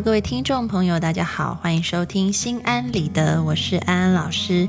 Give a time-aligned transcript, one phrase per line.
[0.00, 4.66] 各位听众朋友，大家好，欢迎收听心安理得，我是安安老师。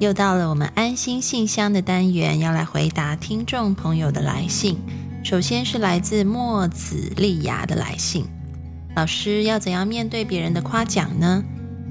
[0.00, 4.76] 又到了我们安心信箱的单元，要来回答听众朋友的来信。
[5.22, 8.26] 首先是来自墨子丽雅的来信，
[8.96, 11.42] 老师要怎样面对别人的夸奖呢？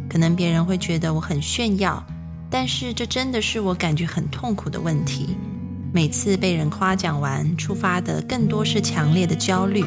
[0.09, 2.05] 可能别人会觉得我很炫耀，
[2.50, 5.38] 但是这真的是我感觉很痛苦的问题。
[5.94, 9.86] 每次被人夸奖完，触发的更多是强烈的焦虑，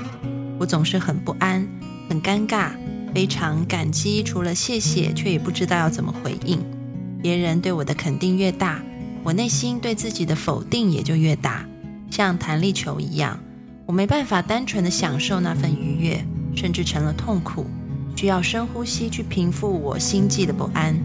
[0.59, 1.65] 我总是很不安。
[2.09, 2.71] 很尴尬，
[3.15, 6.59] 非常感激，除了谢谢，却也不知道要怎么回应。
[7.23, 8.81] 别人对我的肯定越大，
[9.25, 11.67] 我内心对自己的否定也就越大，
[12.11, 13.39] 像弹力球一样，
[13.85, 16.25] 我没办法单纯的享受那份愉悦，
[16.55, 17.67] 甚至成了痛苦，
[18.15, 20.97] 需要深呼吸去平复我心悸的不安。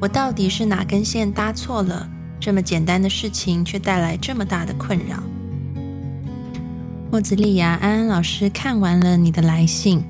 [0.00, 2.08] 我到底是哪根线搭错了？
[2.40, 5.22] 这么简单的事情却带来这么大的困扰。
[7.10, 10.02] 莫子利亚，安安老师看完了你的来信。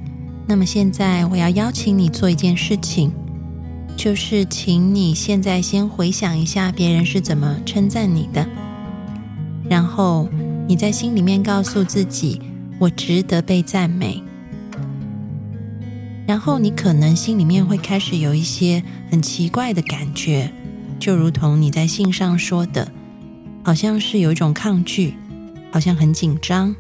[0.47, 3.13] 那么现在我要邀请你做一件事情，
[3.97, 8.47] 就是请你现在先回想一下别人是怎么称赞你的，
[9.69, 10.29] 然后
[10.69, 12.41] 你在心里面告诉自己
[12.79, 14.23] ：“我值得被赞美。”
[16.27, 20.53] 然后你可能心里面会开始有一些很奇怪的感觉，
[20.99, 22.91] 就如同你在信上说的，
[23.63, 25.15] 好像是有一种抗拒，
[25.71, 26.75] 好像很紧张，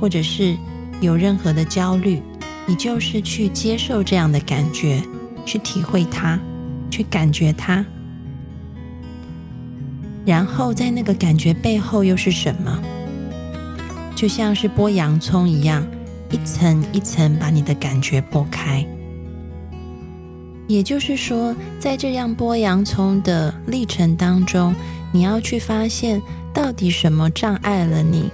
[0.00, 0.56] 或者是
[1.00, 2.22] 有任何的焦虑。
[2.68, 5.02] 你就是去接受这样的感觉，
[5.46, 6.38] 去体会它，
[6.90, 7.82] 去感觉它，
[10.26, 12.78] 然后在那个感觉背后又是什么？
[14.14, 15.82] 就像是剥洋葱一样，
[16.30, 18.86] 一层一层把你的感觉剥开。
[20.66, 24.74] 也就是说，在这样剥洋葱的历程当中，
[25.10, 26.20] 你要去发现
[26.52, 28.30] 到底什么障碍了你。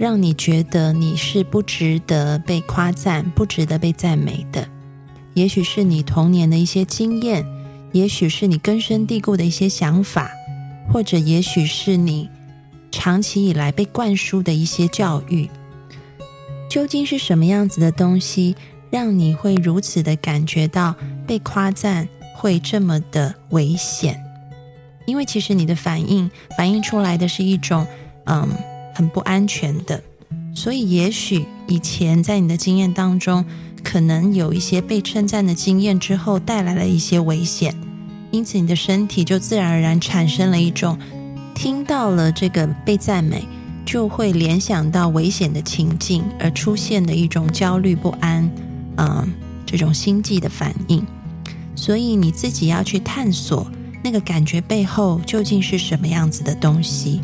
[0.00, 4.66] 让你觉得你是不值得被夸赞、不值得被赞美的，
[5.34, 7.44] 也许是你童年的一些经验，
[7.92, 10.30] 也许是你根深蒂固的一些想法，
[10.90, 12.30] 或者也许是你
[12.90, 15.50] 长期以来被灌输的一些教育。
[16.70, 18.56] 究竟是什么样子的东西，
[18.88, 20.94] 让你会如此的感觉到
[21.26, 24.18] 被夸赞会这么的危险？
[25.04, 27.86] 因为其实你的反应反映出来的是一种，
[28.24, 28.48] 嗯。
[29.00, 30.02] 很不安全的，
[30.54, 33.42] 所以也许以前在你的经验当中，
[33.82, 37.74] 可能有一些被称赞的经验之后带来了一些危险，
[38.30, 40.98] 因此你的身体就自然而然产生了一种
[41.54, 43.48] 听到了这个被赞美
[43.86, 48.50] 就会联想到危险的情境而出现的一种焦虑不安，
[48.98, 49.32] 嗯，
[49.64, 51.02] 这种心悸的反应。
[51.74, 53.66] 所以你自己要去探索
[54.04, 57.22] 那个感觉背后究竟是什么样子的东西。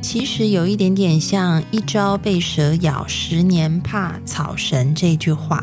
[0.00, 5.62] 其实有一点点像“一朝被蛇咬，十年怕草绳”这句话。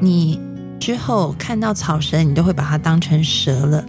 [0.00, 0.38] 你
[0.78, 3.84] 之后看到草绳，你都会把它当成蛇了。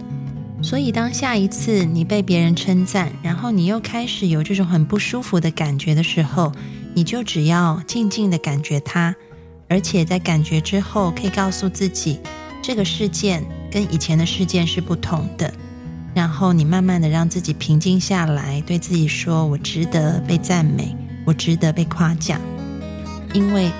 [0.62, 6.52] 所以，当下一次你被别人称赞，然后你又开始有这种很不舒服的感觉的时候，
[6.94, 9.14] 你就只要静静的感觉它，
[9.68, 12.20] 而且在感觉之后，可以告诉自己，
[12.62, 15.52] 这个事件跟以前的事件是不同的。
[16.14, 22.40] 然后你慢慢的让自己平静下来，对自己说：“我值得被赞美，我值得被夸奖，
[23.32, 23.70] 因为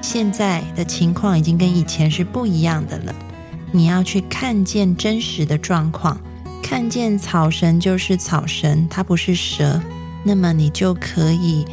[0.00, 3.14] 现在的情况已经跟以前是不一样的了。
[3.70, 6.18] 你要去看见真实的状况，
[6.62, 9.80] 看见草神就是草神，它不是蛇，
[10.24, 11.66] 那么你就可以，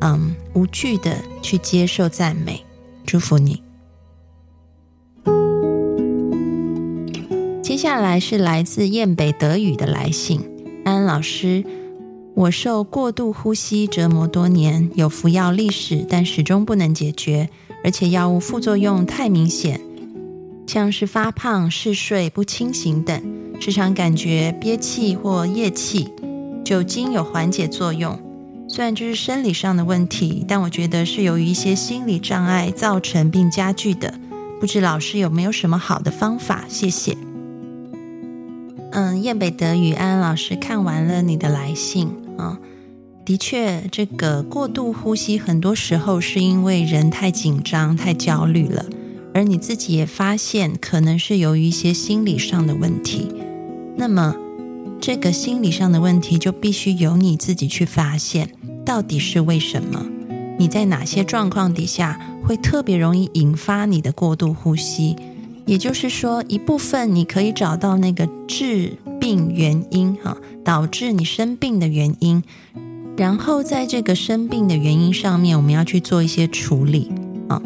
[0.00, 2.62] 嗯，无惧的去接受赞美，
[3.06, 3.62] 祝福你。”
[7.82, 10.40] 下来是来自燕北德语的来信，
[10.84, 11.64] 安安老师，
[12.32, 17.50] 我受过度呼吸折磨多年，有服药历史，但始终不能解决，
[17.82, 19.80] 而且药物副作用太明显，
[20.64, 23.20] 像是发胖、嗜睡、不清醒等，
[23.58, 26.08] 时常感觉憋气或夜气。
[26.64, 28.16] 酒精有缓解作用，
[28.68, 34.14] 虽然这是生理上的问题，但我觉得是由于一些心理障碍造成并加剧的。
[34.60, 36.64] 不知老师有没有什么好的方法？
[36.68, 37.16] 谢谢。
[38.92, 42.58] 嗯，燕北德语安安老师看完了你的来信啊，
[43.24, 48.84] 的确，这个过度呼吸很多时候是因为人太紧张、太焦虑了，
[49.32, 53.28] 而你自己也发现可能是由于一些心理上的问题。
[53.96, 54.36] 那么，
[55.00, 58.50] 这个心理上的问题就必须由你自己去发现，
[58.84, 60.04] 到底是为什么？
[60.58, 65.16] 你在哪些状况底下会特别容易引发你的过度呼吸？
[65.72, 72.42] 也就是说，一部分你可以找到那个致病原因，哈，导致你生病的原因，
[73.16, 77.10] 然后在这个生病的原因上面，我们要去做一些处理
[77.48, 77.62] 啊。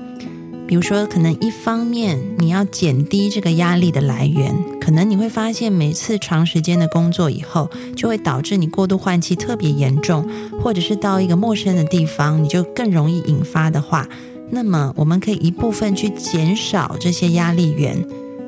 [0.68, 10.24] 比如说，可能一方面你要减低这个压力的来源，可能你会发现每次长时间的工作以后，就会导致你过度换气特别严重，
[10.62, 14.08] 或者是到一个陌生的地方，你就更容易引发的话，
[14.50, 18.06] 那么我们可以一部分去减少这些压力源，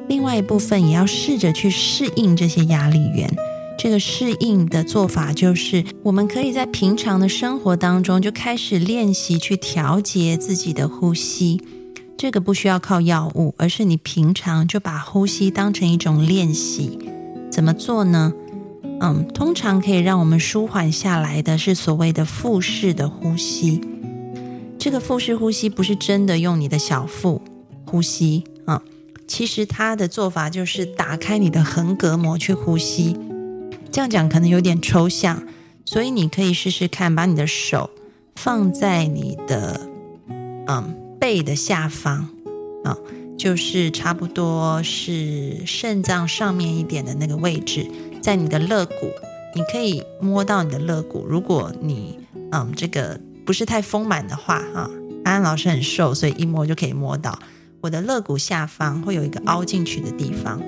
[0.08, 3.28] 另外一部分也要试着去适应这些压力源。
[3.78, 11.60] 这个适应的做法就是，我们可以在平常的生活当中就开始练习去调节自己的呼吸。
[12.16, 16.98] 这个不需要靠药物，而是你平常就把呼吸当成一种练习。
[17.50, 18.32] 怎么做呢？
[19.00, 23.80] 嗯，通常可以让我们舒缓下来的是所谓的腹式的呼吸。
[24.78, 27.42] 这个腹式呼吸不是真的用你的小腹
[27.84, 28.82] 呼吸啊，
[29.26, 33.16] 其实它的做法就是打开你的横膈膜去呼吸。
[33.90, 35.42] 这样讲可能有点抽象，
[35.84, 37.90] 所以你可以试试看，把你的手
[38.36, 39.88] 放在你的
[40.66, 40.94] 嗯。
[41.20, 42.28] 背的下方
[42.84, 42.96] 啊，
[43.36, 47.90] 就是差不多是肾脏上面一点的那个位置，
[48.22, 49.10] 在你的肋骨，
[49.52, 51.26] 你可以摸到你的肋骨。
[51.28, 52.20] 如果你
[52.52, 54.90] 嗯这个不是太丰满的话啊，
[55.24, 57.38] 安安老师很瘦，所以一摸就可以摸到
[57.80, 60.60] 我的肋骨下方会有一个凹进去的地方。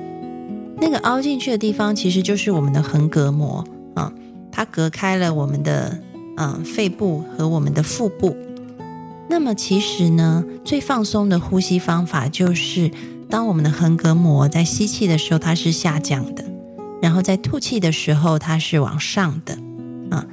[0.78, 3.62] 那个凹进去的地方其实就是我们的横膈膜
[3.94, 4.10] 啊，
[4.50, 6.00] 它隔开了我们的
[6.38, 8.34] 嗯肺部和我们的腹部。
[9.28, 12.90] 那么其实呢，最放松的呼吸方法就是，
[13.28, 16.42] 当我们的横膈膜在吸气的时候，它是下降的；
[17.02, 19.58] 然后在吐气的时候，它是往上的。
[20.10, 20.26] 啊，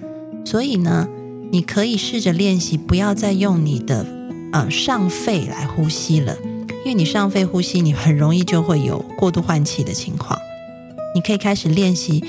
[0.46, 1.10] 所以呢，
[1.52, 4.06] 你可以试着练习，不要再用你的
[4.52, 6.36] 呃上肺来呼吸了，
[6.84, 10.38] 因为你上肺呼吸，你很容易就会有过度换气的情况。
[11.16, 12.24] 你可以开始练习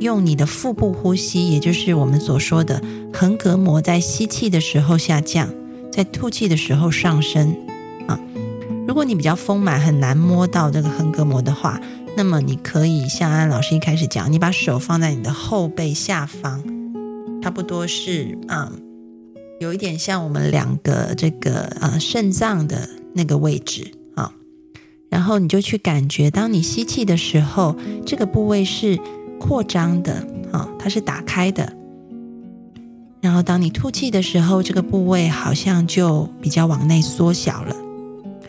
[0.00, 2.82] 用你的腹部呼吸，也就是我们所说的
[3.12, 5.48] 横膈膜在吸气的时候下降。
[5.92, 7.54] 在吐气的时候上升
[8.06, 8.18] 啊！
[8.88, 11.78] 如果你比较丰满，很难摸到这个横膈膜的话，
[12.16, 16.64] 那么你可以像安老师一开始讲，你把手放在你的后背下方，
[17.42, 18.80] 差不多是嗯，
[19.58, 24.32] 有一点像我们两个这个呃肾脏的那个位置啊。
[25.10, 28.96] 然后你就去感觉，当你吸气的时候，这个部位是
[29.40, 31.72] 扩张的啊，它是打开的。
[33.20, 37.76] 然后，当你吐气的时候，这个部位好像就比较往内缩小了。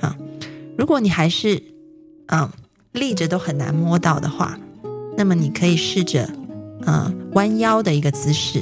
[0.02, 0.16] 啊，
[0.78, 1.62] 如果你还是
[2.28, 2.50] 嗯
[2.92, 4.58] 立着都很难摸到的话，
[5.18, 6.30] 那么你可以试着
[6.86, 8.62] 嗯弯腰的一个姿势。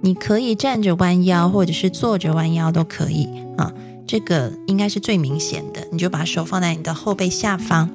[0.00, 3.72] 你可以站着弯腰，或者是坐着弯腰都可以啊。
[4.06, 5.86] 这个应该是最明显的。
[5.92, 7.90] 你就把手放在你的后背下方。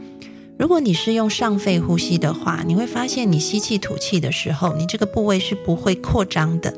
[0.60, 6.74] 如果你是用上肺呼吸的话，你会发现你吸气吐气的时候，你这个部位是不会扩张的。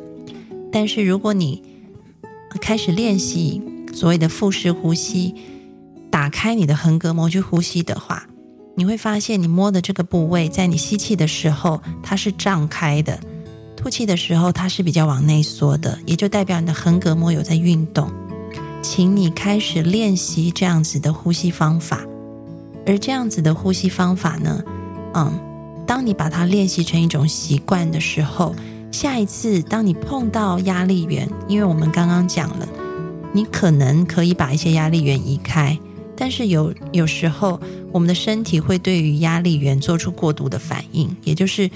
[0.72, 1.62] 但是，如果你
[2.62, 3.62] 开始练习
[3.94, 5.36] 所谓的腹式呼吸，
[6.10, 8.28] 打开你的横膈膜去呼吸的话，
[8.76, 13.20] 你会发现你摸的这个部位，在你吸气的时候它是胀开的，
[13.86, 18.12] 吐气的时候它是比较往内缩的，也就代表你的横膈膜有在运动。
[18.82, 22.04] 请你开始练习这样子的呼吸方法，
[22.88, 24.64] 而这样子的呼吸方法呢，
[25.14, 25.40] 嗯，
[25.86, 28.56] 当你把它练习成一种习惯的时候。
[28.92, 32.68] 下一次，当你碰到压力源，因为我们刚刚讲了，
[33.34, 35.78] 你可能可以把一些压力源移开，
[36.16, 41.70] 但是有有时候我们的身体会对于压力源做出过度的反应，也就是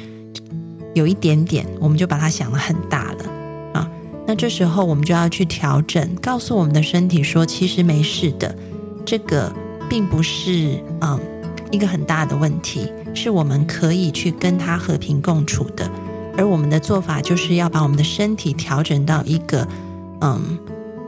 [0.93, 3.25] 有一点点，我们就把它想的很大了
[3.73, 3.91] 啊。
[4.27, 8.55] 那这时候我们就要去调整，告诉我们的身体说，其实没事的，
[9.05, 9.53] 这个
[9.89, 11.19] 并不是嗯
[11.71, 15.89] 一个很大的问题，是我们可以去跟它和平共处的。
[16.37, 19.67] 而我们的做法就是要把我们的身体调整到一个
[20.21, 20.57] 嗯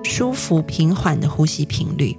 [0.04, 2.18] 舒服平缓的呼吸频率。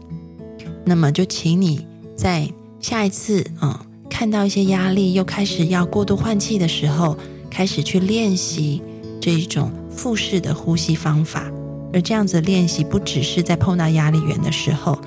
[0.85, 2.49] 那么就请你在
[2.81, 3.79] 下一次嗯
[4.09, 7.17] 看到一些压力又开始要过度换气的时候，
[7.53, 8.83] 开始去练习
[9.21, 11.45] 这一种腹式的呼吸方法。
[11.93, 14.99] 而这样子练习不只是在碰到压力源的时候，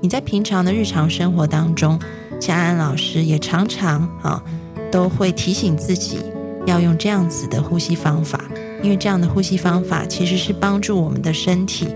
[0.00, 2.00] 你在平常的日常生活当中，
[2.40, 4.42] 像安老师也常常啊
[4.90, 6.20] 都会提醒自己。
[6.64, 8.40] 要用这样子的呼吸方法，
[8.82, 11.88] 因为这样的呼吸方法其实是帮助我们的身体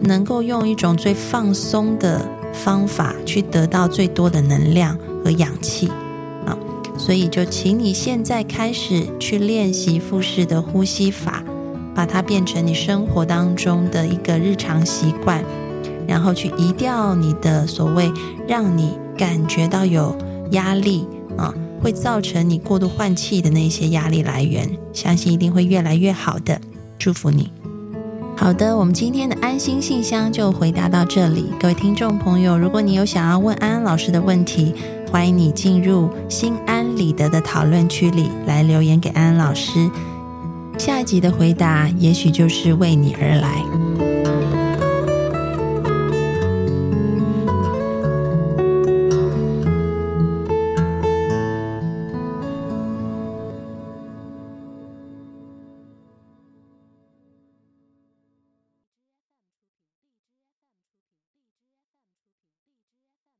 [0.00, 2.20] 能够用一种最放松的
[2.52, 5.88] 方法去得到最多的能量和氧气
[6.44, 6.58] 啊。
[6.96, 11.42] 所以就请你现在开始去练习腹式的呼吸法，
[11.94, 15.44] 把它变成你生活当中的一个日常习惯，
[16.06, 18.12] 然后去移掉你的所谓
[18.46, 20.16] 让你感觉到有
[20.52, 21.06] 压力
[21.36, 21.54] 啊。
[21.82, 26.60] 会造成你过度换气的那些压力来源，相信一定会越来越好的。
[26.96, 27.50] 祝福你。
[28.36, 31.46] 好的，我们今天的安心信箱就回答到这里。
[31.58, 34.72] 各位听众朋友，如果你有想要问安安老师的问题，
[35.12, 39.90] 欢迎你进入心安理得的讨论区里来留言给安安老师。
[40.78, 44.11] 下一集的回答，也许就是为你而来。